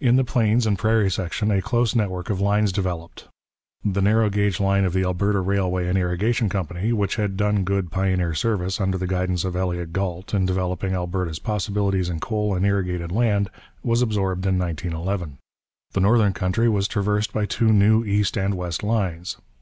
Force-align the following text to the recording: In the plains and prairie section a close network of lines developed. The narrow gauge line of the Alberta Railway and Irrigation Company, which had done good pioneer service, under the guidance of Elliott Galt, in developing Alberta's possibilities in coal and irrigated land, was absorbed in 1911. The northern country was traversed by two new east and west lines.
In 0.00 0.16
the 0.16 0.24
plains 0.24 0.66
and 0.66 0.78
prairie 0.78 1.10
section 1.10 1.50
a 1.50 1.60
close 1.60 1.94
network 1.94 2.30
of 2.30 2.40
lines 2.40 2.72
developed. 2.72 3.28
The 3.84 4.00
narrow 4.00 4.30
gauge 4.30 4.58
line 4.58 4.86
of 4.86 4.94
the 4.94 5.04
Alberta 5.04 5.40
Railway 5.40 5.86
and 5.88 5.98
Irrigation 5.98 6.48
Company, 6.48 6.90
which 6.94 7.16
had 7.16 7.36
done 7.36 7.64
good 7.64 7.90
pioneer 7.90 8.32
service, 8.32 8.80
under 8.80 8.96
the 8.96 9.06
guidance 9.06 9.44
of 9.44 9.54
Elliott 9.56 9.92
Galt, 9.92 10.32
in 10.32 10.46
developing 10.46 10.94
Alberta's 10.94 11.38
possibilities 11.38 12.08
in 12.08 12.18
coal 12.18 12.54
and 12.54 12.64
irrigated 12.64 13.12
land, 13.12 13.50
was 13.82 14.00
absorbed 14.00 14.46
in 14.46 14.58
1911. 14.58 15.36
The 15.92 16.00
northern 16.00 16.32
country 16.32 16.66
was 16.70 16.88
traversed 16.88 17.34
by 17.34 17.44
two 17.44 17.70
new 17.70 18.06
east 18.06 18.38
and 18.38 18.54
west 18.54 18.82
lines. 18.82 19.36